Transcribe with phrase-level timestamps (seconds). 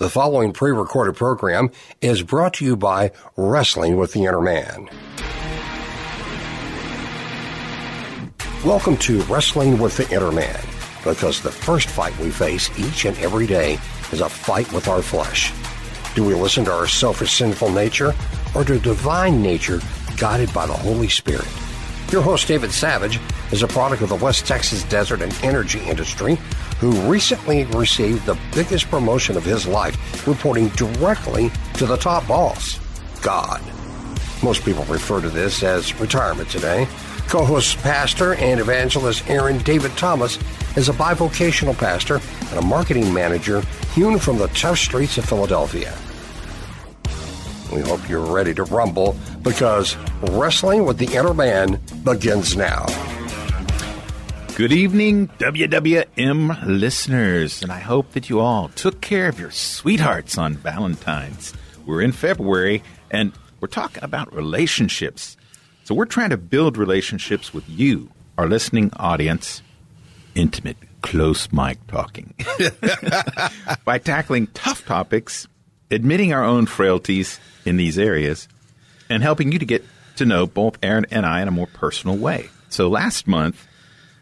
[0.00, 4.88] The following pre recorded program is brought to you by Wrestling with the Inner Man.
[8.64, 10.58] Welcome to Wrestling with the Inner Man,
[11.04, 13.78] because the first fight we face each and every day
[14.10, 15.52] is a fight with our flesh.
[16.14, 18.14] Do we listen to our selfish, sinful nature
[18.54, 19.82] or to divine nature
[20.16, 21.46] guided by the Holy Spirit?
[22.10, 23.20] Your host, David Savage,
[23.52, 26.38] is a product of the West Texas desert and energy industry
[26.80, 32.80] who recently received the biggest promotion of his life, reporting directly to the top boss,
[33.20, 33.60] God.
[34.42, 36.88] Most people refer to this as retirement today.
[37.28, 40.38] Co host, pastor, and evangelist Aaron David Thomas
[40.76, 43.60] is a bivocational pastor and a marketing manager
[43.94, 45.94] hewn from the tough streets of Philadelphia.
[47.72, 52.86] We hope you're ready to rumble because Wrestling with the Inner Man begins now.
[54.60, 60.36] Good evening, WWM listeners, and I hope that you all took care of your sweethearts
[60.36, 61.54] on Valentine's.
[61.86, 65.38] We're in February, and we're talking about relationships.
[65.84, 69.62] So we're trying to build relationships with you, our listening audience,
[70.34, 72.34] intimate, close mic talking,
[73.86, 75.48] by tackling tough topics,
[75.90, 78.46] admitting our own frailties in these areas,
[79.08, 79.82] and helping you to get
[80.16, 82.50] to know both Aaron and I in a more personal way.
[82.68, 83.66] So last month,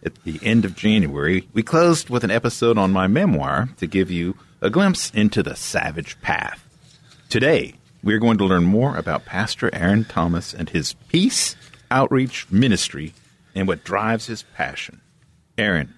[0.04, 4.10] at the end of January, we closed with an episode on my memoir to give
[4.10, 6.64] you a glimpse into the savage path.
[7.28, 11.56] Today, we are going to learn more about Pastor Aaron Thomas and his peace
[11.90, 13.12] outreach ministry
[13.54, 15.00] and what drives his passion.
[15.56, 15.94] Aaron,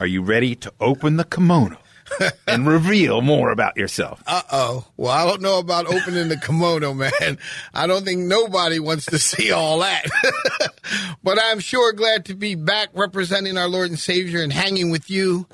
[0.00, 1.78] are you ready to open the kimono?
[2.46, 4.22] and reveal more about yourself.
[4.26, 4.86] Uh oh.
[4.96, 7.38] Well, I don't know about opening the kimono, man.
[7.74, 10.06] I don't think nobody wants to see all that.
[11.22, 15.10] but I'm sure glad to be back representing our Lord and Savior and hanging with
[15.10, 15.46] you.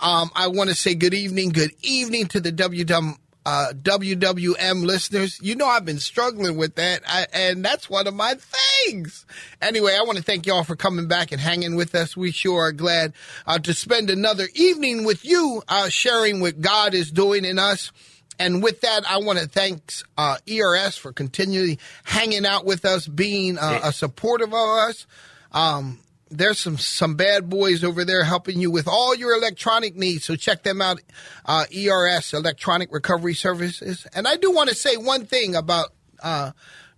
[0.00, 3.16] Um, I want to say good evening, good evening to the WW
[3.50, 5.40] uh, WWM listeners.
[5.42, 9.26] You know, I've been struggling with that, I, and that's one of my things.
[9.60, 12.16] Anyway, I want to thank y'all for coming back and hanging with us.
[12.16, 13.12] We sure are glad
[13.48, 17.90] uh, to spend another evening with you, uh, sharing what God is doing in us.
[18.38, 23.08] And with that, I want to thank uh, ERS for continually hanging out with us,
[23.08, 25.08] being uh, a supportive of us.
[25.50, 25.98] Um,
[26.30, 30.24] there's some some bad boys over there helping you with all your electronic needs.
[30.24, 31.00] So check them out,
[31.44, 34.06] uh, ERS Electronic Recovery Services.
[34.14, 35.92] And I do want to say one thing about
[36.22, 36.52] uh,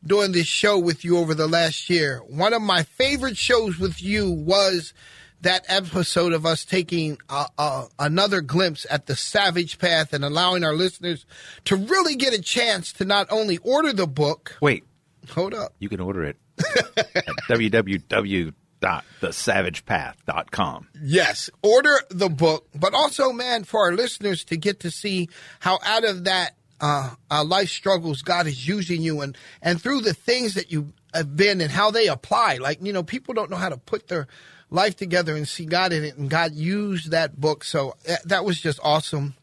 [0.05, 2.19] doing this show with you over the last year.
[2.19, 4.93] One of my favorite shows with you was
[5.41, 10.63] that episode of us taking uh, uh, another glimpse at the savage path and allowing
[10.63, 11.27] our listeners
[11.65, 14.57] to really get a chance to not only order the book.
[14.61, 14.85] Wait,
[15.31, 15.75] hold up.
[15.81, 20.89] You can order it at www thesavagepath.com.
[21.03, 25.29] Yes, order the book, but also, man, for our listeners to get to see
[25.61, 30.01] how out of that uh, uh, life struggles God is using you, and and through
[30.01, 32.57] the things that you have been and how they apply.
[32.57, 34.27] Like you know, people don't know how to put their
[34.71, 37.65] life together and see God in it, and God used that book.
[37.65, 39.35] So uh, that was just awesome.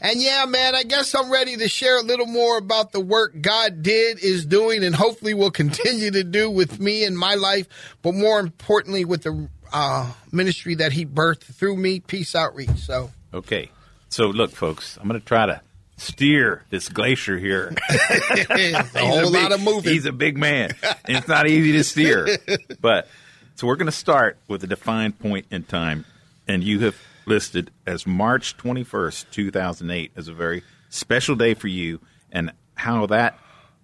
[0.00, 3.40] And yeah, man, I guess I'm ready to share a little more about the work
[3.40, 7.68] God did, is doing, and hopefully will continue to do with me in my life,
[8.02, 12.70] but more importantly, with the uh, ministry that He birthed through me, Peace Outreach.
[12.76, 13.70] So, okay.
[14.08, 15.60] So, look, folks, I'm going to try to
[15.98, 17.74] steer this glacier here.
[17.90, 19.92] a whole a big, lot of moving.
[19.92, 20.70] He's a big man,
[21.04, 22.38] and it's not easy to steer.
[22.80, 23.08] But
[23.56, 26.04] so we're going to start with a defined point in time,
[26.46, 26.96] and you have
[27.28, 32.00] listed as March 21st, 2008, as a very special day for you,
[32.32, 33.38] and how that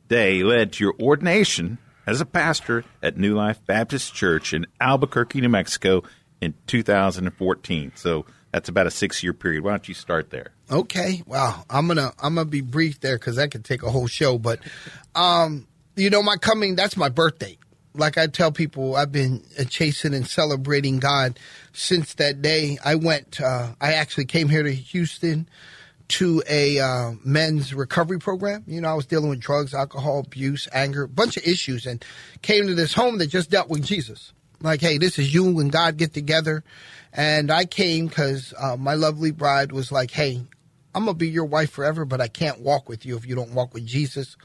[0.09, 5.41] day led to your ordination as a pastor at New Life Baptist Church in Albuquerque,
[5.41, 6.03] New Mexico
[6.41, 7.93] in 2014.
[7.95, 9.65] So that's about a six year period.
[9.65, 10.53] Why don't you start there?
[10.71, 11.23] Okay.
[11.27, 14.39] Well, I'm gonna I'm gonna be brief there because that could take a whole show.
[14.39, 14.61] But
[15.15, 15.67] um,
[15.97, 17.59] you know, my coming that's my birthday
[17.95, 21.39] like I tell people, I've been chasing and celebrating God
[21.73, 22.79] since that day.
[22.85, 25.49] I went, uh, I actually came here to Houston
[26.09, 28.65] to a uh, men's recovery program.
[28.67, 32.05] You know, I was dealing with drugs, alcohol abuse, anger, a bunch of issues, and
[32.43, 34.33] came to this home that just dealt with Jesus.
[34.61, 36.65] Like, hey, this is you and God get together.
[37.13, 40.43] And I came because uh, my lovely bride was like, hey,
[40.95, 43.35] I'm going to be your wife forever, but I can't walk with you if you
[43.35, 44.37] don't walk with Jesus.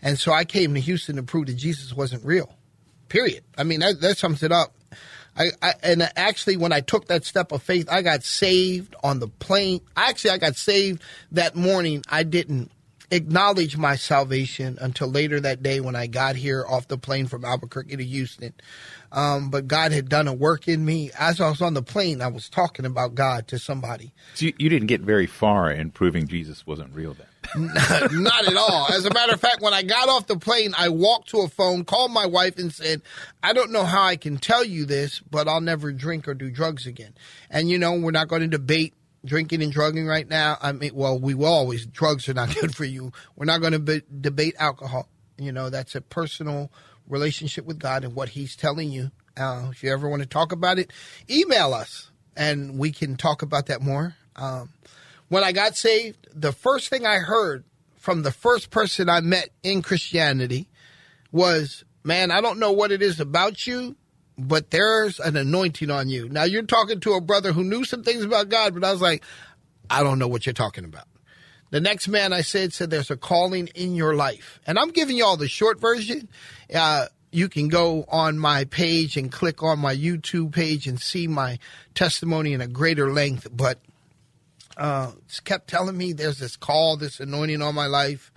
[0.00, 2.54] And so I came to Houston to prove that Jesus wasn't real.
[3.12, 3.44] Period.
[3.58, 4.72] I mean, that, that sums it up.
[5.36, 9.18] I, I, and actually, when I took that step of faith, I got saved on
[9.18, 9.82] the plane.
[9.94, 12.02] Actually, I got saved that morning.
[12.08, 12.70] I didn't
[13.10, 17.44] acknowledge my salvation until later that day when I got here off the plane from
[17.44, 18.54] Albuquerque to Houston.
[19.12, 21.10] Um, but God had done a work in me.
[21.18, 24.14] As I was on the plane, I was talking about God to somebody.
[24.32, 27.26] So you, you didn't get very far in proving Jesus wasn't real then.
[27.56, 28.88] Not at all.
[28.92, 31.48] As a matter of fact, when I got off the plane, I walked to a
[31.48, 33.02] phone, called my wife, and said,
[33.42, 36.50] I don't know how I can tell you this, but I'll never drink or do
[36.50, 37.14] drugs again.
[37.50, 38.94] And, you know, we're not going to debate
[39.24, 40.58] drinking and drugging right now.
[40.60, 43.12] I mean, well, we will always, drugs are not good for you.
[43.36, 45.08] We're not going to be, debate alcohol.
[45.38, 46.70] You know, that's a personal
[47.08, 49.10] relationship with God and what He's telling you.
[49.36, 50.92] Uh, if you ever want to talk about it,
[51.28, 54.14] email us and we can talk about that more.
[54.36, 54.70] Um,
[55.32, 57.64] when I got saved, the first thing I heard
[57.96, 60.68] from the first person I met in Christianity
[61.30, 63.96] was, man, I don't know what it is about you,
[64.36, 66.28] but there's an anointing on you.
[66.28, 69.00] Now you're talking to a brother who knew some things about God, but I was
[69.00, 69.24] like,
[69.88, 71.08] I don't know what you're talking about.
[71.70, 74.60] The next man I said said there's a calling in your life.
[74.66, 76.28] And I'm giving you all the short version.
[76.74, 81.26] Uh, you can go on my page and click on my YouTube page and see
[81.26, 81.58] my
[81.94, 83.48] testimony in a greater length.
[83.50, 83.78] But
[84.76, 85.12] uh,
[85.44, 88.32] kept telling me there's this call, this anointing on my life.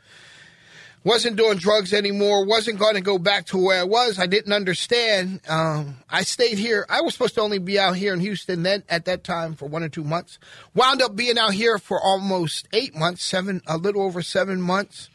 [1.04, 2.46] Wasn't doing drugs anymore.
[2.46, 4.18] Wasn't going to go back to where I was.
[4.18, 5.40] I didn't understand.
[5.48, 6.84] Um, I stayed here.
[6.90, 9.68] I was supposed to only be out here in Houston then at that time for
[9.68, 10.40] one or two months.
[10.74, 15.10] Wound up being out here for almost eight months, seven, a little over seven months.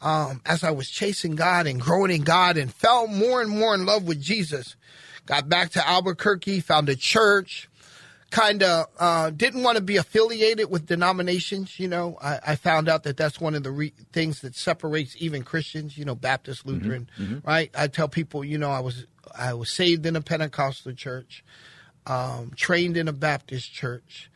[0.00, 3.74] Um, as I was chasing God and growing in God and fell more and more
[3.74, 4.74] in love with Jesus.
[5.26, 7.68] Got back to Albuquerque, found a church,
[8.32, 11.78] kind of uh, didn't want to be affiliated with denominations.
[11.78, 15.14] You know, I, I found out that that's one of the re- things that separates
[15.18, 15.96] even Christians.
[15.96, 16.70] You know, Baptist, mm-hmm.
[16.70, 17.46] Lutheran, mm-hmm.
[17.46, 17.70] right?
[17.76, 19.06] I tell people, you know, I was
[19.38, 21.44] I was saved in a Pentecostal church,
[22.06, 24.30] um, trained in a Baptist church,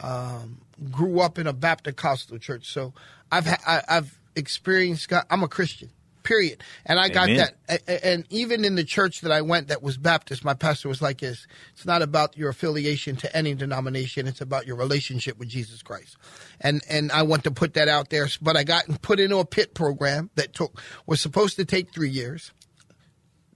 [0.00, 1.98] um, grew up in a Baptist
[2.40, 2.72] church.
[2.72, 2.94] So
[3.30, 5.24] I've ha- I, I've experienced God.
[5.28, 5.90] I'm a Christian
[6.30, 6.62] period.
[6.86, 8.04] And I got that.
[8.04, 11.18] And even in the church that I went that was Baptist, my pastor was like
[11.18, 15.82] this it's not about your affiliation to any denomination, it's about your relationship with Jesus
[15.82, 16.16] Christ.
[16.60, 18.28] And and I want to put that out there.
[18.40, 22.10] But I got put into a pit program that took was supposed to take three
[22.10, 22.52] years.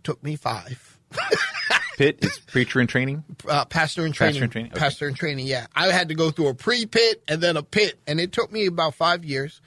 [0.03, 0.99] Took me five.
[1.97, 3.23] pit is preacher in training?
[3.49, 4.35] Uh, pastor in training.
[4.35, 4.73] Pastor in training.
[4.73, 4.81] Okay.
[4.81, 5.67] Pastor in training, yeah.
[5.77, 8.01] I had to go through a pre pit and then a pit.
[8.09, 9.61] And it took me about five years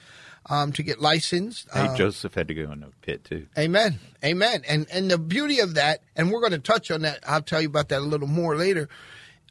[0.48, 1.68] um, to get licensed.
[1.72, 3.46] Hey, uh, Joseph had to go in the pit too.
[3.58, 4.62] Amen, amen.
[4.68, 7.20] And and the beauty of that, and we're going to touch on that.
[7.26, 8.88] I'll tell you about that a little more later.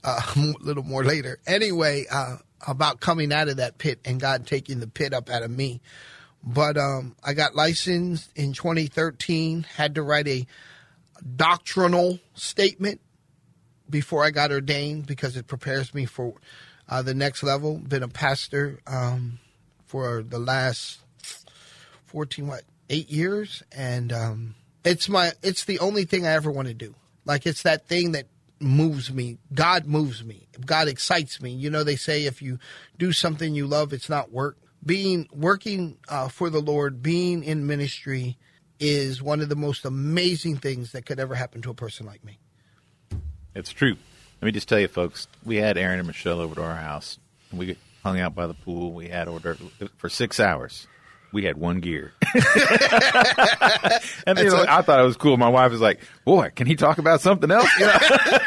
[0.04, 1.40] Uh, a little more later.
[1.48, 5.44] Anyway, uh, about coming out of that pit and God taking the pit up out
[5.44, 5.82] of me.
[6.44, 9.64] But um, I got licensed in 2013.
[9.64, 10.48] Had to write a
[11.36, 13.02] doctrinal statement
[13.90, 16.36] before I got ordained because it prepares me for
[16.88, 17.78] uh, the next level.
[17.80, 18.80] Been a pastor.
[18.88, 19.40] Um,
[19.88, 21.00] for the last
[22.06, 23.64] 14 what eight years?
[23.72, 26.94] And um, it's my it's the only thing i ever want to do.
[27.26, 28.28] Like it's that thing that
[28.60, 29.38] moves me.
[29.54, 30.48] God moves me.
[30.66, 31.52] God excites me.
[31.52, 32.60] You know they say if you
[32.98, 34.58] do something you love it's not work.
[34.86, 38.38] Being working uh, for the lord being in ministry
[38.80, 42.24] is one of the most amazing things that could ever happen to a person like
[42.24, 42.38] me.
[43.56, 43.98] It's true.
[44.40, 47.18] Let me just tell you folks we had aaron and michelle over to our house
[47.52, 48.94] we hung out by the pool.
[48.94, 49.58] We had order
[49.98, 50.88] for six hours.
[51.34, 52.14] We had one gear,
[54.26, 55.36] and you know, I thought it was cool.
[55.36, 57.98] My wife was like, "Boy, can he talk about something else?" You know?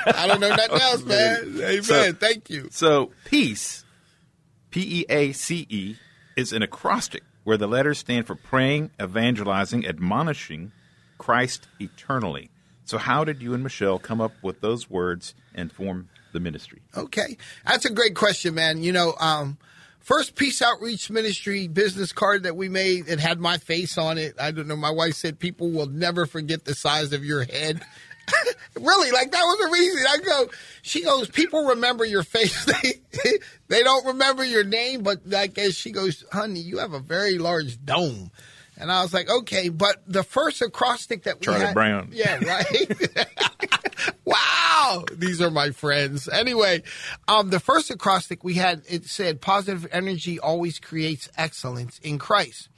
[0.07, 1.57] I don't know nothing else, man.
[1.63, 1.83] Amen.
[1.83, 2.69] So, Thank you.
[2.71, 3.85] So, peace,
[4.71, 5.97] P E A C E,
[6.37, 10.73] is an acrostic where the letters stand for praying, evangelizing, admonishing
[11.19, 12.50] Christ eternally.
[12.91, 16.83] So, how did you and Michelle come up with those words and form the ministry?
[16.97, 18.83] Okay, that's a great question, man.
[18.83, 19.59] You know, um,
[20.01, 24.35] first Peace Outreach Ministry business card that we made, it had my face on it.
[24.41, 24.75] I don't know.
[24.75, 27.81] My wife said people will never forget the size of your head.
[28.75, 30.05] really, like that was the reason.
[30.09, 30.51] I go.
[30.83, 31.29] She goes.
[31.29, 32.65] People remember your face.
[32.83, 36.99] they they don't remember your name, but like as she goes, honey, you have a
[36.99, 38.33] very large dome.
[38.81, 42.09] And I was like, okay, but the first acrostic that we Charlie had, Brown.
[42.13, 43.27] Yeah, right.
[44.25, 46.29] wow, these are my friends.
[46.29, 46.83] Anyway,
[47.29, 52.69] um, the first acrostic we had it said positive energy always creates excellence in Christ.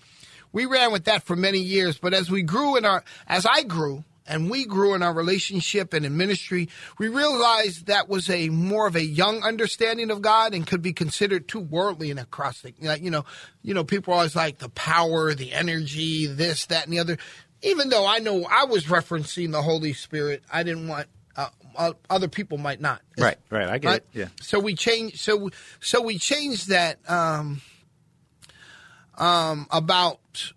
[0.52, 3.62] We ran with that for many years, but as we grew in our, as I
[3.62, 8.48] grew, and we grew in our relationship and in ministry, we realized that was a
[8.48, 12.74] more of a young understanding of God and could be considered too worldly and acrostic.
[12.78, 13.24] You know,
[13.62, 17.18] you know, people are always like the power, the energy, this, that, and the other.
[17.62, 22.28] Even though I know I was referencing the Holy Spirit, I didn't want uh, other
[22.28, 23.00] people might not.
[23.18, 23.68] Right, right.
[23.68, 23.96] I get right?
[23.96, 24.06] it.
[24.12, 24.28] Yeah.
[24.40, 25.20] So we changed.
[25.20, 25.50] So
[25.80, 26.98] so we changed that.
[27.08, 27.62] Um,
[29.18, 30.52] um, about,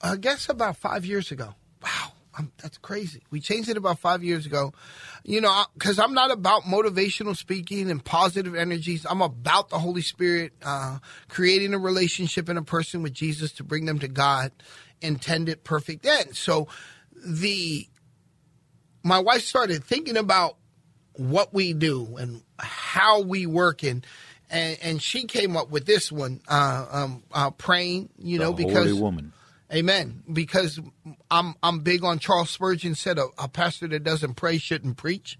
[0.00, 1.54] I guess about five years ago.
[1.82, 2.12] Wow.
[2.36, 3.22] I'm, that's crazy.
[3.30, 4.72] We changed it about five years ago.
[5.24, 9.04] You know, because I'm not about motivational speaking and positive energies.
[9.08, 13.64] I'm about the Holy Spirit, uh, creating a relationship in a person with Jesus to
[13.64, 14.52] bring them to God,
[15.02, 16.36] intended perfect end.
[16.36, 16.68] So
[17.14, 17.86] the,
[19.02, 20.56] my wife started thinking about
[21.14, 24.06] what we do and how we work and,
[24.48, 28.52] and, and she came up with this one, uh, um, uh, praying, you The know,
[28.52, 29.32] holy because woman.
[29.72, 30.22] Amen.
[30.32, 30.80] Because
[31.30, 35.38] I'm I'm big on Charles Spurgeon said a, a pastor that doesn't pray shouldn't preach,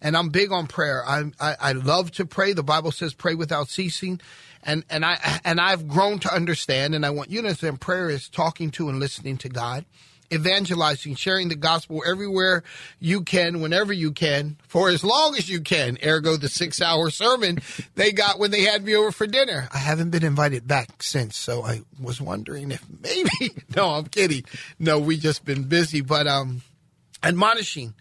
[0.00, 1.04] and I'm big on prayer.
[1.06, 2.54] I, I I love to pray.
[2.54, 4.20] The Bible says pray without ceasing,
[4.62, 7.80] and and I and I've grown to understand, and I want you to understand.
[7.80, 9.84] Prayer is talking to and listening to God,
[10.32, 12.62] evangelizing, sharing the gospel everywhere
[12.98, 15.98] you can, whenever you can, for as long as you can.
[16.04, 17.58] Ergo, the six hour sermon
[17.94, 19.68] they got when they had me over for dinner.
[19.72, 23.54] I haven't been invited back since, so I was wondering if maybe.
[23.76, 24.44] no, I'm kidding.
[24.78, 26.62] No, we just been busy, but um,
[27.22, 27.94] admonishing,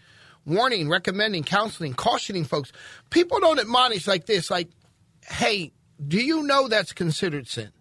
[0.46, 2.72] warning, recommending, counseling, cautioning folks.
[3.10, 4.69] People don't admonish like this, like,
[5.27, 5.72] hey,
[6.05, 7.72] do you know that's considered sin?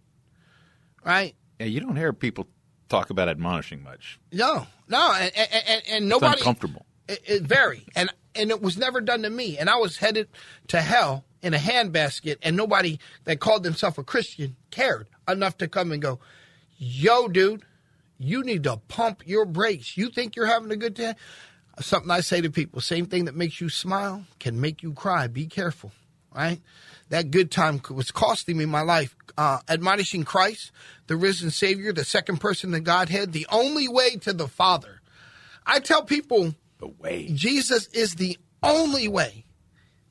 [1.04, 1.34] Right?
[1.60, 2.48] Yeah, you don't hear people
[2.88, 4.18] talk about admonishing much.
[4.32, 6.38] No, no, and and, and, and It's nobody.
[6.40, 6.86] uncomfortable.
[7.08, 9.58] It, it very, and and it was never done to me.
[9.58, 10.28] And I was headed
[10.68, 15.68] to hell in a handbasket, and nobody that called themselves a Christian cared enough to
[15.68, 16.18] come and go,
[16.78, 17.62] "Yo, dude,
[18.18, 19.96] you need to pump your brakes.
[19.96, 21.14] You think you're having a good time?"
[21.80, 25.26] Something I say to people: same thing that makes you smile can make you cry.
[25.28, 25.92] Be careful,
[26.36, 26.60] right?
[27.08, 29.16] That good time was costing me my life.
[29.38, 30.72] Uh, admonishing Christ,
[31.08, 35.02] the risen Savior, the second person in the Godhead, the only way to the Father.
[35.66, 37.28] I tell people The way.
[37.34, 39.44] Jesus is the only way,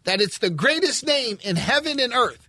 [0.03, 2.47] that it's the greatest name in heaven and earth.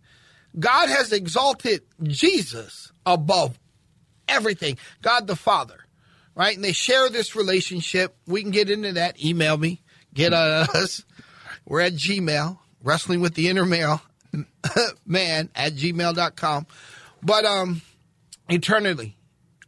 [0.58, 3.58] God has exalted Jesus above
[4.28, 5.86] everything, God the Father,
[6.34, 6.54] right?
[6.54, 8.14] And they share this relationship.
[8.26, 9.24] We can get into that.
[9.24, 11.04] Email me, get us.
[11.64, 14.00] We're at Gmail, wrestling with the inner male
[15.06, 16.66] man at gmail.com.
[17.22, 17.82] But um
[18.48, 19.16] eternally,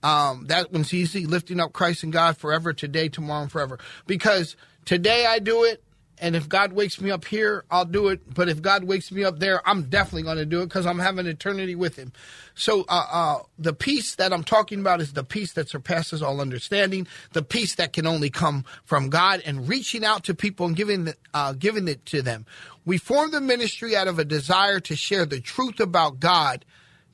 [0.03, 1.27] um, that one's easy.
[1.27, 3.79] Lifting up Christ and God forever, today, tomorrow, and forever.
[4.07, 5.83] Because today I do it,
[6.21, 8.21] and if God wakes me up here, I'll do it.
[8.35, 10.99] But if God wakes me up there, I'm definitely going to do it because I'm
[10.99, 12.13] having eternity with Him.
[12.55, 16.41] So uh, uh, the peace that I'm talking about is the peace that surpasses all
[16.41, 20.77] understanding, the peace that can only come from God, and reaching out to people and
[20.77, 22.47] giving uh, giving it to them.
[22.85, 26.65] We formed the ministry out of a desire to share the truth about God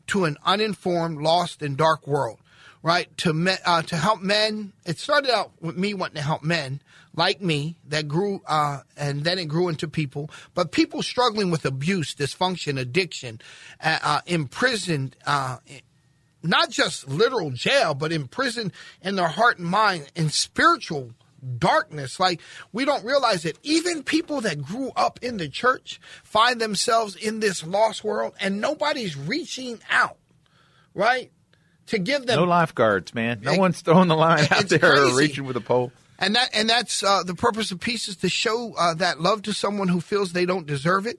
[0.09, 2.39] to an uninformed, lost, and dark world.
[2.85, 4.75] Right to me, uh, to help men.
[4.85, 6.83] It started out with me wanting to help men
[7.17, 10.29] like me that grew, uh, and then it grew into people.
[10.53, 13.41] But people struggling with abuse, dysfunction, addiction,
[13.83, 15.61] uh, uh, imprisoned, uh,
[16.43, 21.15] not just literal jail, but imprisoned in their heart and mind in spiritual
[21.59, 22.21] darkness.
[22.21, 27.17] Like we don't realize that even people that grew up in the church find themselves
[27.17, 30.19] in this lost world and nobody's reaching out,
[30.93, 31.31] right?
[31.89, 33.41] To give them No lifeguards, man.
[33.43, 35.93] No It- one's throwing the line out there or reaching with a pole.
[36.19, 39.43] and that and that's uh, the purpose of peace is to show uh, that love
[39.43, 41.19] to someone who feels they don't deserve it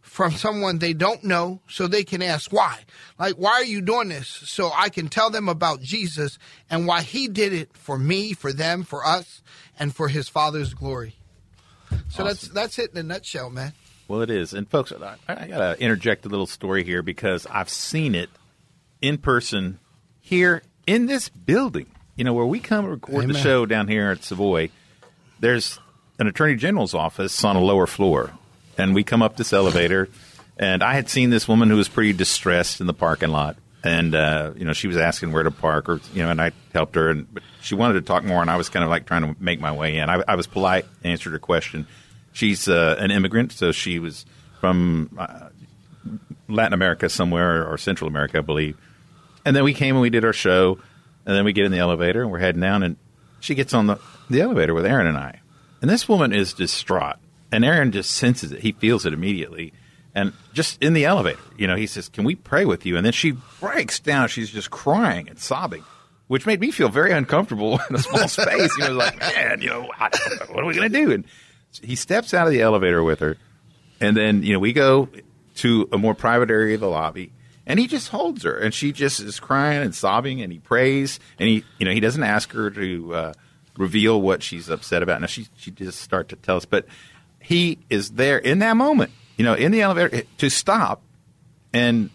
[0.00, 2.78] from someone they don't know so they can ask why
[3.18, 6.38] like why are you doing this so i can tell them about jesus
[6.70, 9.42] and why he did it for me for them for us
[9.80, 11.16] and for his father's glory
[12.08, 13.72] so that's that's it in a nutshell man
[14.06, 14.54] Well, it is.
[14.54, 18.30] And folks, I, I got to interject a little story here because I've seen it
[19.02, 19.80] in person
[20.26, 21.86] here in this building.
[22.16, 24.70] You know, where we come record the show down here at Savoy,
[25.38, 25.78] there's
[26.18, 28.32] an attorney general's office on a lower floor.
[28.76, 30.08] And we come up this elevator,
[30.58, 33.56] and I had seen this woman who was pretty distressed in the parking lot.
[33.84, 36.50] And, uh, you know, she was asking where to park, or, you know, and I
[36.74, 37.08] helped her.
[37.08, 39.40] And but she wanted to talk more, and I was kind of like trying to
[39.40, 40.10] make my way in.
[40.10, 41.86] I, I was polite, answered her question.
[42.32, 44.26] She's uh, an immigrant, so she was
[44.60, 45.50] from uh,
[46.48, 48.76] Latin America somewhere, or Central America, I believe.
[49.46, 50.80] And then we came and we did our show,
[51.24, 52.96] and then we get in the elevator and we're heading down, and
[53.38, 55.40] she gets on the, the elevator with Aaron and I.
[55.80, 57.16] And this woman is distraught,
[57.52, 58.58] and Aaron just senses it.
[58.58, 59.72] He feels it immediately.
[60.16, 62.96] And just in the elevator, you know, he says, Can we pray with you?
[62.96, 64.26] And then she breaks down.
[64.26, 65.84] She's just crying and sobbing,
[66.26, 68.76] which made me feel very uncomfortable in a small space.
[68.78, 70.10] You know, like, man, you know, I,
[70.50, 71.12] what are we going to do?
[71.12, 71.24] And
[71.82, 73.36] he steps out of the elevator with her,
[74.00, 75.08] and then, you know, we go
[75.56, 77.30] to a more private area of the lobby,
[77.66, 81.18] and he just holds her, and she just is crying and sobbing, and he prays,
[81.38, 83.32] and he, you know, he doesn't ask her to uh,
[83.76, 85.20] reveal what she's upset about.
[85.20, 86.86] Now she she just start to tell us, but
[87.40, 91.02] he is there in that moment, you know, in the elevator to stop
[91.72, 92.10] and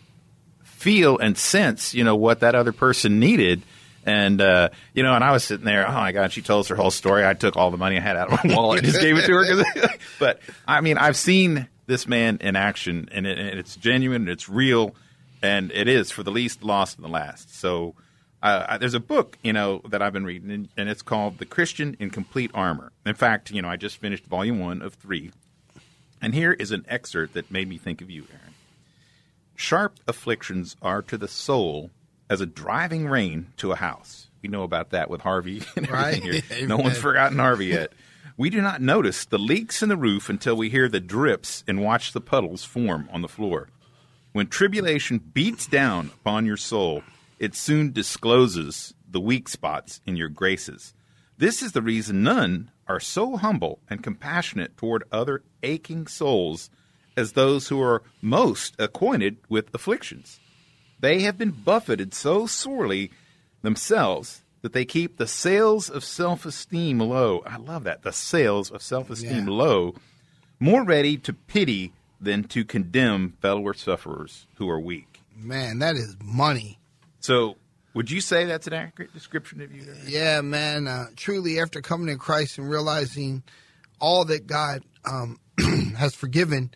[0.64, 3.62] feel and sense, you know, what that other person needed.
[4.04, 5.88] And uh, you know, and I was sitting there.
[5.88, 6.32] Oh my God!
[6.32, 7.24] She told us her whole story.
[7.24, 9.34] I took all the money I had out of my wallet, just gave it to
[9.34, 9.64] her.
[10.20, 14.50] but I mean, I've seen this man in action, and, it, and it's genuine, it's
[14.50, 14.96] real,
[15.42, 17.56] and it is for the least, lost in the last.
[17.56, 17.96] So
[18.44, 21.46] uh, there's a book, you know, that I've been reading, and, and, it's called "The
[21.46, 25.32] Christian in Complete Armor." In fact, you know, I just finished volume one of three,
[26.22, 28.54] and here is an excerpt that made me think of you, Aaron.
[29.56, 31.92] Sharp afflictions are to the soul
[32.30, 34.28] as a driving rain to a house.
[34.42, 36.44] We know about that with Harvey and everything right?
[36.46, 36.68] here.
[36.68, 37.94] no one's forgotten Harvey yet.
[38.38, 41.80] We do not notice the leaks in the roof until we hear the drips and
[41.80, 43.70] watch the puddles form on the floor.
[44.34, 47.04] When tribulation beats down upon your soul,
[47.38, 50.94] it soon discloses the weak spots in your graces.
[51.38, 56.70] This is the reason none are so humble and compassionate toward other aching souls
[57.18, 60.40] as those who are most acquainted with afflictions.
[61.00, 63.12] They have been buffeted so sorely
[63.64, 67.44] themselves that they keep the sails of self esteem low.
[67.46, 68.04] I love that.
[68.04, 69.54] The sails of self esteem yeah.
[69.54, 69.96] low,
[70.60, 75.22] more ready to pity than to condemn fellow sufferers who are weak.
[75.36, 76.80] Man, that is money.
[77.20, 77.58] So,
[77.94, 79.84] would you say that's an accurate description of you?
[80.06, 80.88] Yeah, man.
[80.88, 83.44] Uh, truly, after coming to Christ and realizing
[84.00, 85.40] all that God um,
[85.98, 86.72] has forgiven,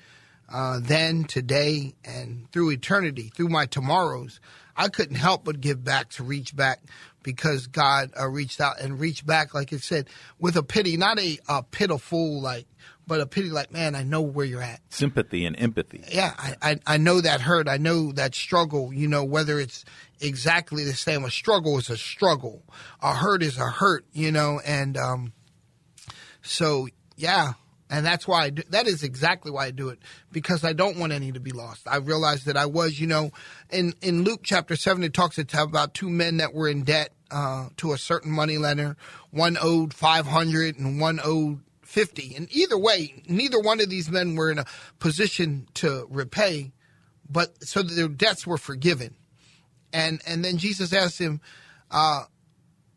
[0.50, 4.40] uh, then, today, and through eternity, through my tomorrows,
[4.76, 6.82] I couldn't help but give back to reach back
[7.24, 11.18] because God uh, reached out and reached back, like it said, with a pity, not
[11.18, 12.68] a, a pitiful, like,
[13.08, 14.82] but a pity, like, man, I know where you're at.
[14.90, 16.04] Sympathy and empathy.
[16.12, 17.68] Yeah, I, I, I know that hurt.
[17.68, 19.86] I know that struggle, you know, whether it's
[20.20, 21.24] exactly the same.
[21.24, 22.64] A struggle is a struggle,
[23.02, 25.34] a hurt is a hurt, you know, and um,
[26.42, 27.54] so, yeah,
[27.90, 30.00] and that's why I do, that is exactly why I do it
[30.32, 31.88] because I don't want any to be lost.
[31.88, 33.32] I realized that I was, you know,
[33.70, 37.70] in in Luke chapter seven, it talks about two men that were in debt uh,
[37.78, 38.98] to a certain money lender.
[39.30, 41.62] One owed five hundred, and one owed
[41.96, 42.36] fifty.
[42.36, 44.66] And either way, neither one of these men were in a
[45.00, 46.74] position to repay,
[47.30, 49.16] but so their debts were forgiven.
[49.94, 51.40] And and then Jesus asked him,
[51.90, 52.26] uh,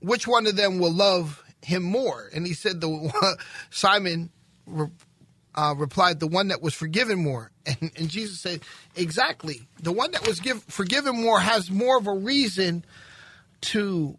[0.01, 2.29] which one of them will love him more?
[2.35, 3.37] And he said, the
[3.71, 4.31] Simon
[5.55, 8.63] uh, replied, "The one that was forgiven more." And, and Jesus said,
[8.97, 9.69] "Exactly.
[9.83, 12.83] The one that was give, forgiven more has more of a reason
[13.73, 14.17] to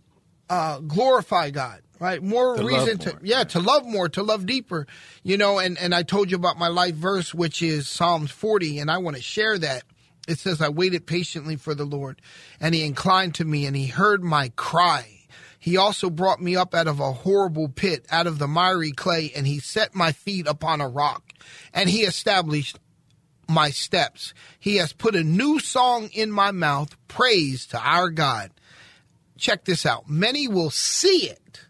[0.49, 3.19] uh, glorify God." Right, more to reason to more.
[3.23, 4.87] yeah to love more, to love deeper,
[5.21, 5.59] you know.
[5.59, 8.99] And and I told you about my life verse, which is Psalms forty, and I
[8.99, 9.83] want to share that.
[10.27, 12.21] It says, "I waited patiently for the Lord,
[12.61, 15.19] and He inclined to me, and He heard my cry."
[15.59, 19.33] He also brought me up out of a horrible pit, out of the miry clay,
[19.35, 21.33] and he set my feet upon a rock,
[21.73, 22.79] and he established
[23.45, 24.33] my steps.
[24.57, 28.51] He has put a new song in my mouth, praise to our God.
[29.37, 30.09] Check this out.
[30.09, 31.65] Many will see it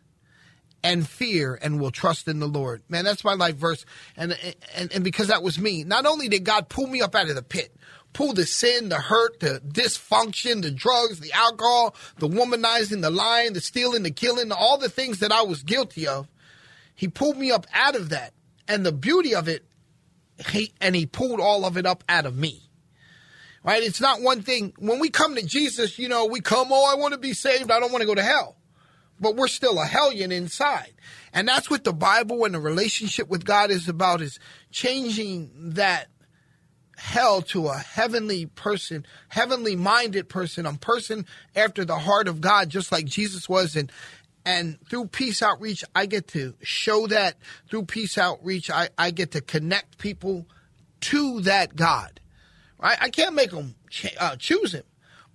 [0.84, 2.82] and fear and will trust in the Lord.
[2.90, 3.86] Man, that's my life verse.
[4.16, 4.38] And,
[4.76, 7.36] and, and because that was me, not only did God pull me up out of
[7.36, 7.76] the pit,
[8.14, 13.54] pull the sin, the hurt, the dysfunction, the drugs, the alcohol, the womanizing, the lying,
[13.54, 16.28] the stealing, the killing, all the things that I was guilty of.
[16.96, 18.34] He pulled me up out of that.
[18.68, 19.66] And the beauty of it,
[20.50, 22.70] he, and he pulled all of it up out of me.
[23.64, 23.84] Right?
[23.84, 24.74] It's not one thing.
[24.78, 27.72] When we come to Jesus, you know, we come, oh, I want to be saved.
[27.72, 28.56] I don't want to go to hell.
[29.20, 30.94] But we're still a hellion inside.
[31.34, 34.40] And that's what the Bible and the relationship with God is about is
[34.72, 36.08] changing that
[37.00, 42.70] hell to a heavenly person, heavenly minded person, a person after the heart of God,
[42.70, 43.76] just like Jesus was.
[43.76, 43.92] And,
[44.46, 47.38] and through peace outreach, I get to show that
[47.70, 50.46] through peace outreach, I, I get to connect people
[51.02, 52.20] to that God.
[52.78, 52.98] Right?
[53.02, 54.84] I can't make them ch- uh, choose him,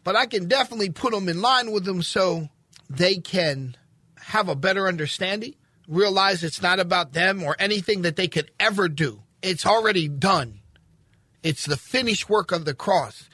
[0.03, 2.49] but I can definitely put them in line with him so
[2.97, 3.77] they can
[4.19, 5.55] have a better understanding,
[5.87, 9.23] realize it's not about them or anything that they could ever do.
[9.43, 10.61] It's already done
[11.45, 13.29] it's the finished work of the cross.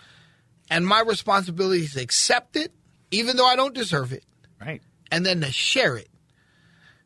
[0.68, 2.72] And my responsibility is to accept it,
[3.10, 4.24] even though I don't deserve it.
[4.60, 4.82] Right.
[5.10, 6.08] And then to share it.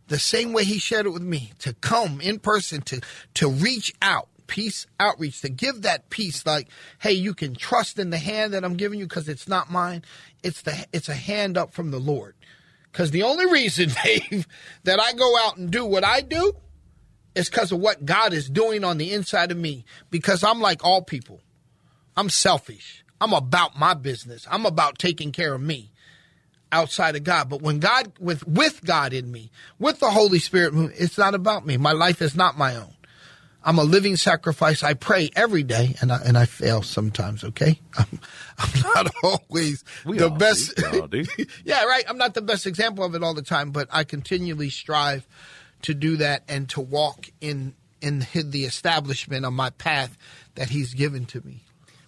[0.09, 3.01] The same way he shared it with me, to come in person, to
[3.35, 8.11] to reach out, peace outreach, to give that peace like, hey, you can trust in
[8.11, 10.05] the hand that I'm giving you because it's not mine.
[10.43, 12.35] It's the it's a hand up from the Lord.
[12.95, 14.47] Because the only reason, Dave,
[14.85, 16.53] that I go out and do what I do
[17.35, 19.85] is because of what God is doing on the inside of me.
[20.11, 21.41] Because I'm like all people.
[22.17, 23.05] I'm selfish.
[23.21, 24.47] I'm about my business.
[24.49, 25.91] I'm about taking care of me
[26.71, 27.49] outside of God.
[27.49, 31.67] But when God with with God in me, with the Holy Spirit, it's not about
[31.67, 31.77] me.
[31.77, 32.94] My life is not my own.
[33.67, 34.83] I'm a living sacrifice.
[34.83, 37.43] I pray every day, and I and I fail sometimes.
[37.45, 38.21] Okay, I'm,
[38.59, 40.77] I'm not always We the best.
[40.77, 41.07] do.
[41.09, 41.25] Do.
[41.65, 42.05] yeah, right.
[42.09, 45.27] I'm not the best example of it all the time, but I continually strive
[45.83, 50.17] to do that and to walk in in the establishment of my path
[50.57, 51.63] that He's given to me.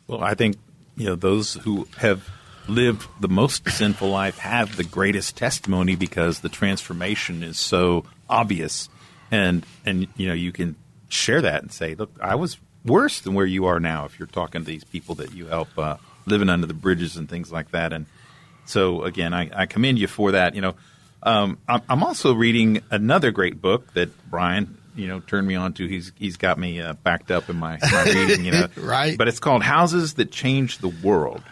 [0.07, 0.57] Well, I think
[0.97, 2.29] you know those who have
[2.69, 8.88] lived the most sinful life have the greatest testimony because the transformation is so obvious,
[9.31, 10.77] and and you know you can
[11.09, 14.05] share that and say, look, I was worse than where you are now.
[14.05, 17.29] If you're talking to these people that you help uh, living under the bridges and
[17.29, 18.07] things like that, and
[18.64, 20.55] so again, I, I commend you for that.
[20.55, 20.75] You know,
[21.23, 25.73] um, I'm, I'm also reading another great book that Brian, you know, turned me on
[25.75, 25.87] to.
[25.87, 28.45] He's he's got me uh, backed up in my, my reading.
[28.45, 29.16] You know, Right.
[29.16, 31.42] But it's called Houses That Change the World: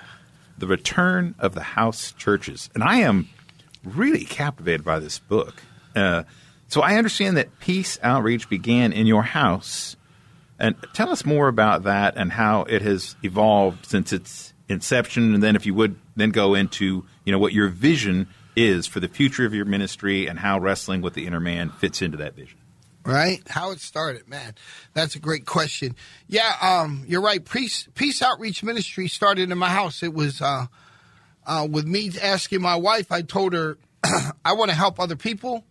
[0.59, 3.29] The Return of the House Churches, and I am
[3.85, 5.55] really captivated by this book.
[5.95, 6.25] Uh,
[6.75, 9.95] so I understand that peace outreach began in your house.
[10.59, 15.41] And tell us more about that and how it has evolved since its inception, and
[15.41, 19.07] then, if you would, then go into you know what your vision is for the
[19.07, 22.59] future of your ministry and how wrestling with the inner man fits into that vision.
[23.05, 23.41] right?
[23.49, 24.57] How it started, man.
[24.95, 25.95] That's a great question.
[26.27, 27.45] Yeah, um, you're right.
[27.45, 30.03] Peace, Peace Outreach Ministry started in my house.
[30.03, 30.67] It was uh,
[31.47, 33.13] uh, with me asking my wife.
[33.13, 33.79] I told her
[34.45, 35.65] I want to help other people.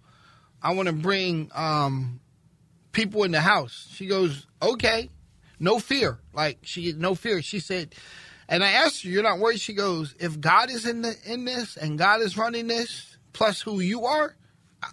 [0.63, 2.21] I want to bring um,
[2.93, 3.89] people in the house.
[3.93, 5.09] She goes, okay,
[5.59, 6.19] no fear.
[6.33, 7.41] Like she, no fear.
[7.41, 7.93] She said,
[8.47, 9.59] and I asked her, you're not worried.
[9.59, 13.61] She goes, if God is in the in this and God is running this, plus
[13.61, 14.35] who you are,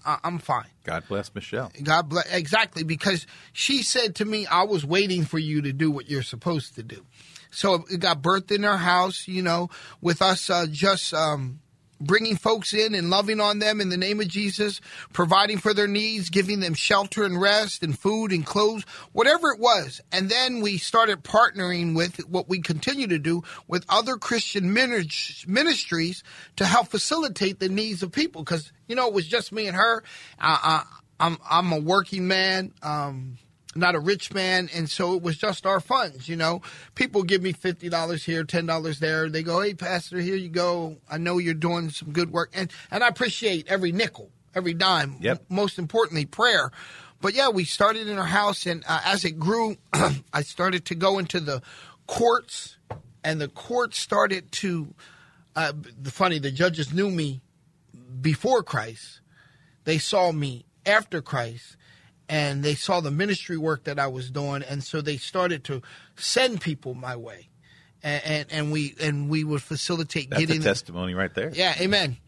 [0.04, 0.66] I, I'm fine.
[0.84, 1.70] God bless Michelle.
[1.82, 2.32] God bless.
[2.32, 6.22] Exactly, because she said to me, I was waiting for you to do what you're
[6.22, 7.04] supposed to do.
[7.50, 11.60] So it got birthed in our house, you know, with us uh, just um,
[12.00, 14.80] bringing folks in and loving on them in the name of Jesus,
[15.12, 19.60] providing for their needs, giving them shelter and rest and food and clothes, whatever it
[19.60, 20.00] was.
[20.10, 26.22] And then we started partnering with what we continue to do with other Christian ministries
[26.56, 28.42] to help facilitate the needs of people.
[28.42, 30.02] Because, you know, it was just me and her.
[30.40, 30.82] Uh, uh,
[31.18, 32.72] I'm, I'm a working man.
[32.82, 33.36] Um,
[33.74, 36.28] not a rich man, and so it was just our funds.
[36.28, 36.62] You know,
[36.94, 39.28] people give me fifty dollars here, ten dollars there.
[39.28, 40.96] They go, "Hey, Pastor, here you go.
[41.10, 45.16] I know you're doing some good work," and and I appreciate every nickel, every dime.
[45.20, 45.44] Yep.
[45.48, 46.70] Most importantly, prayer.
[47.20, 49.76] But yeah, we started in our house, and uh, as it grew,
[50.32, 51.62] I started to go into the
[52.06, 52.76] courts,
[53.22, 54.94] and the courts started to.
[55.56, 57.40] Uh, the funny, the judges knew me
[58.20, 59.20] before Christ.
[59.84, 61.76] They saw me after Christ
[62.30, 65.82] and they saw the ministry work that I was doing, and so they started to
[66.14, 67.48] send people my way,
[68.04, 71.50] and and, and we and we would facilitate That's getting testimony right there.
[71.52, 72.18] yeah, amen.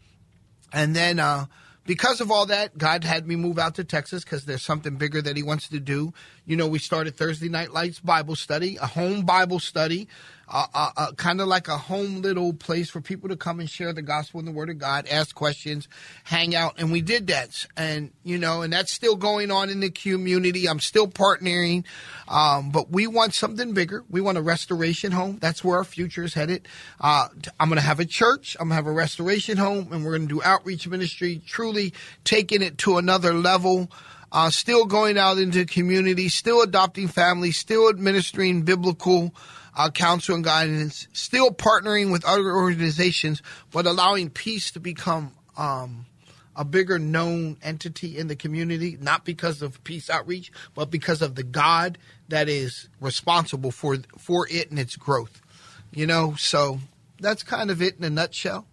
[0.73, 1.45] And then uh,
[1.85, 5.21] because of all that, God had me move out to Texas because there's something bigger
[5.21, 6.13] that He wants to do.
[6.45, 10.09] You know, we started Thursday Night Lights Bible Study, a home Bible study,
[10.49, 13.69] uh, uh, uh, kind of like a home little place for people to come and
[13.69, 15.87] share the gospel and the Word of God, ask questions,
[16.25, 17.65] hang out, and we did that.
[17.77, 20.67] And you know, and that's still going on in the community.
[20.67, 21.85] I'm still partnering,
[22.27, 24.03] um, but we want something bigger.
[24.09, 25.37] We want a restoration home.
[25.39, 26.67] That's where our future is headed.
[26.99, 28.57] Uh, I'm going to have a church.
[28.59, 31.41] I'm going to have a restoration home, and we're going to do outreach ministry.
[31.45, 31.93] Truly
[32.25, 33.89] taking it to another level
[34.33, 39.33] uh, still going out into community, still adopting families, still administering biblical
[39.77, 43.41] uh, counsel and guidance, still partnering with other organizations,
[43.71, 46.05] but allowing peace to become um,
[46.55, 51.35] a bigger known entity in the community, not because of peace outreach, but because of
[51.35, 55.41] the God that is responsible for for it and its growth.
[55.91, 56.79] You know, so
[57.19, 58.65] that's kind of it in a nutshell.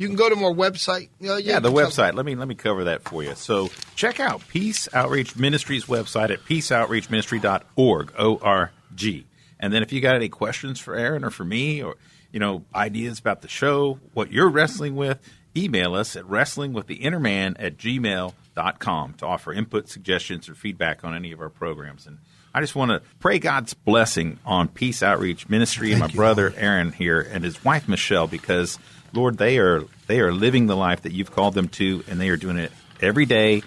[0.00, 1.10] You can go to our website.
[1.20, 2.14] You know, you Yeah, the website.
[2.14, 3.34] Let me let me cover that for you.
[3.34, 9.26] So check out Peace Outreach Ministries website at peaceoutreachministry.org, O R G.
[9.58, 11.96] And then if you got any questions for Aaron or for me, or
[12.32, 15.18] you know ideas about the show, what you're wrestling with,
[15.54, 21.42] email us at wrestlingwiththeinnerman at gmail.com to offer input, suggestions, or feedback on any of
[21.42, 22.06] our programs.
[22.06, 22.20] And
[22.54, 26.90] I just want to pray God's blessing on Peace Outreach Ministry and my brother Aaron
[26.92, 28.78] here and his wife Michelle because
[29.12, 32.28] Lord they are they are living the life that you've called them to and they
[32.28, 33.62] are doing it every day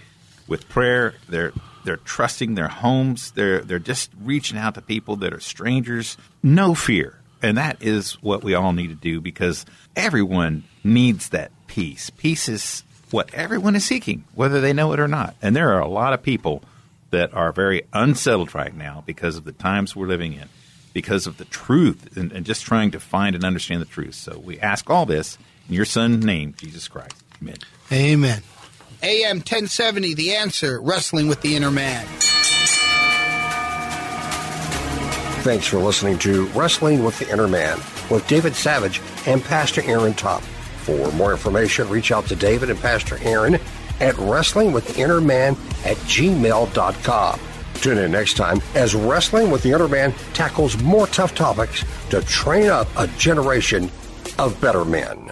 [0.48, 1.16] with prayer.
[1.30, 1.54] They're
[1.84, 3.32] they're trusting their homes.
[3.32, 6.18] They're they're just reaching out to people that are strangers.
[6.42, 7.20] No fear.
[7.42, 9.66] And that is what we all need to do because
[9.98, 12.10] everyone needs that peace.
[12.10, 15.36] Peace is what everyone is seeking, whether they know it or not.
[15.42, 16.64] And there are a lot of people
[17.12, 20.50] that are very unsettled right now because of the times we're living in,
[20.94, 24.16] because of the truth, and, and just trying to find and understand the truth.
[24.16, 27.16] So we ask all this in your son's name, Jesus Christ.
[27.42, 27.58] Amen.
[27.92, 28.42] Amen.
[29.02, 32.06] AM 1070, The Answer, Wrestling with the Inner Man.
[35.44, 37.78] Thanks for listening to Wrestling with the Inner Man
[38.10, 40.48] with David Savage and Pastor Aaron Thomas.
[40.84, 43.56] For more information, reach out to David and Pastor Aaron
[44.00, 45.52] at wrestlingwiththeinnerman
[45.86, 47.40] at gmail.com.
[47.84, 52.22] Tune in next time as Wrestling with the Inner Man tackles more tough topics to
[52.22, 53.92] train up a generation
[54.40, 55.30] of better men.